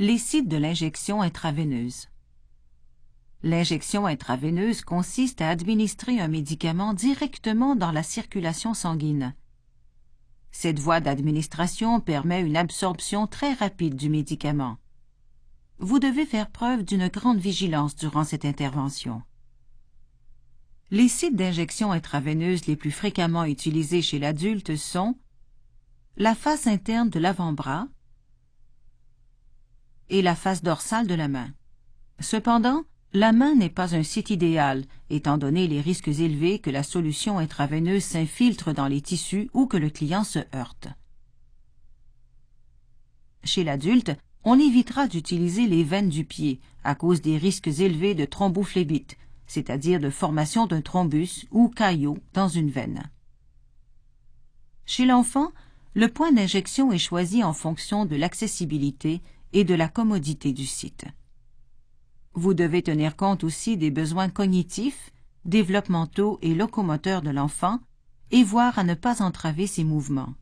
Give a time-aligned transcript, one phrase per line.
[0.00, 2.06] Les sites de l'injection intraveineuse.
[3.42, 9.34] L'injection intraveineuse consiste à administrer un médicament directement dans la circulation sanguine.
[10.52, 14.78] Cette voie d'administration permet une absorption très rapide du médicament.
[15.80, 19.22] Vous devez faire preuve d'une grande vigilance durant cette intervention.
[20.92, 25.16] Les sites d'injection intraveineuse les plus fréquemment utilisés chez l'adulte sont
[26.16, 27.88] la face interne de l'avant-bras
[30.10, 31.50] et la face dorsale de la main.
[32.20, 36.82] Cependant, la main n'est pas un site idéal, étant donné les risques élevés que la
[36.82, 40.88] solution intraveineuse s'infiltre dans les tissus ou que le client se heurte.
[43.44, 44.12] Chez l'adulte,
[44.44, 50.00] on évitera d'utiliser les veines du pied à cause des risques élevés de thrombophlébite, c'est-à-dire
[50.00, 53.10] de formation d'un thrombus ou caillot dans une veine.
[54.84, 55.52] Chez l'enfant,
[55.94, 61.04] le point d'injection est choisi en fonction de l'accessibilité et de la commodité du site.
[62.34, 65.12] Vous devez tenir compte aussi des besoins cognitifs,
[65.44, 67.80] développementaux et locomoteurs de l'enfant
[68.30, 70.34] et voir à ne pas entraver ses mouvements.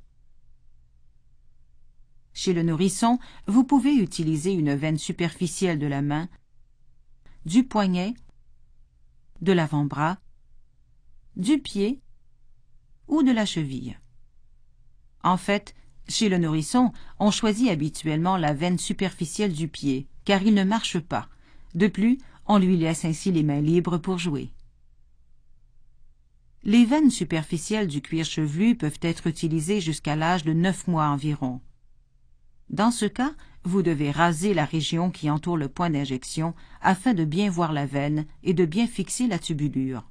[2.33, 6.29] Chez le nourrisson, vous pouvez utiliser une veine superficielle de la main,
[7.47, 8.15] du poignet,
[9.41, 10.19] de l'avant-bras,
[11.37, 12.03] du pied
[13.09, 13.99] ou de la cheville.
[15.23, 15.75] En fait,
[16.09, 20.99] chez le nourrisson, on choisit habituellement la veine superficielle du pied, car il ne marche
[20.99, 21.29] pas.
[21.75, 24.51] De plus, on lui laisse ainsi les mains libres pour jouer.
[26.63, 31.61] Les veines superficielles du cuir chevelu peuvent être utilisées jusqu'à l'âge de neuf mois environ.
[32.71, 37.25] Dans ce cas, vous devez raser la région qui entoure le point d'injection afin de
[37.25, 40.09] bien voir la veine et de bien fixer la tubulure.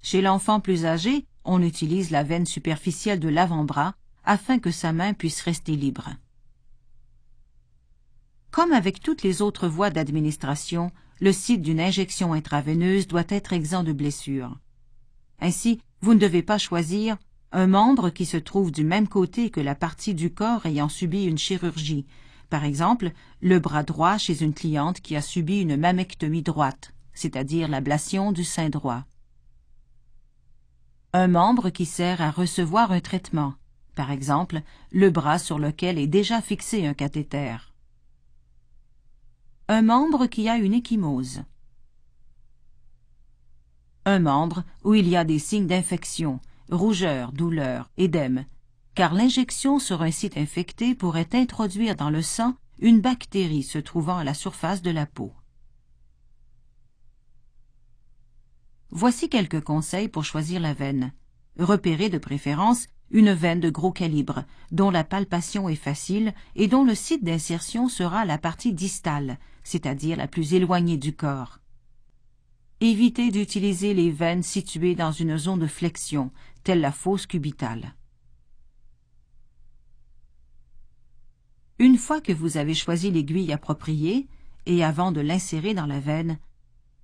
[0.00, 5.12] Chez l'enfant plus âgé, on utilise la veine superficielle de l'avant-bras afin que sa main
[5.12, 6.10] puisse rester libre.
[8.50, 13.84] Comme avec toutes les autres voies d'administration, le site d'une injection intraveineuse doit être exempt
[13.84, 14.58] de blessures.
[15.40, 17.16] Ainsi, vous ne devez pas choisir
[17.52, 21.24] un membre qui se trouve du même côté que la partie du corps ayant subi
[21.24, 22.06] une chirurgie,
[22.50, 27.68] par exemple le bras droit chez une cliente qui a subi une mammectomie droite, c'est-à-dire
[27.68, 29.04] l'ablation du sein droit
[31.16, 33.54] un membre qui sert à recevoir un traitement,
[33.94, 37.56] par exemple le bras sur lequel est déjà fixé un cathéter.
[39.68, 41.44] Un membre qui a une échymose.
[44.04, 48.44] Un membre où il y a des signes d'infection, rougeur, douleur, édème,
[48.96, 54.18] car l'injection sur un site infecté pourrait introduire dans le sang une bactérie se trouvant
[54.18, 55.32] à la surface de la peau.
[58.96, 61.12] Voici quelques conseils pour choisir la veine.
[61.58, 66.84] Repérez de préférence une veine de gros calibre, dont la palpation est facile et dont
[66.84, 71.58] le site d'insertion sera la partie distale, c'est-à-dire la plus éloignée du corps.
[72.80, 76.30] Évitez d'utiliser les veines situées dans une zone de flexion,
[76.62, 77.96] telle la fosse cubitale.
[81.80, 84.28] Une fois que vous avez choisi l'aiguille appropriée,
[84.66, 86.38] et avant de l'insérer dans la veine,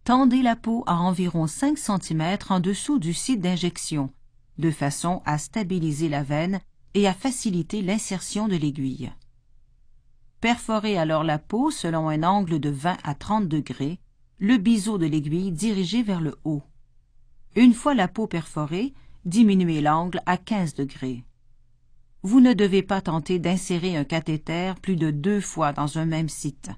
[0.05, 4.11] tendez la peau à environ 5 cm en dessous du site d'injection,
[4.59, 6.61] de façon à stabiliser la veine
[6.95, 9.13] et à faciliter l'insertion de l'aiguille.
[10.41, 14.01] Perforez alors la peau selon un angle de 20 à 30 degrés,
[14.39, 16.63] le biseau de l'aiguille dirigé vers le haut.
[17.57, 18.95] Une fois la peau perforée,
[19.25, 21.25] diminuez l'angle à 15 degrés.
[22.23, 26.29] Vous ne devez pas tenter d'insérer un cathéter plus de deux fois dans un même
[26.29, 26.71] site.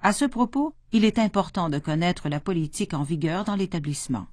[0.00, 4.28] À ce propos, il est important de connaître la politique en vigueur dans l'établissement.